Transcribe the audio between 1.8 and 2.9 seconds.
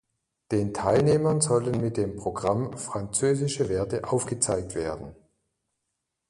dem Programm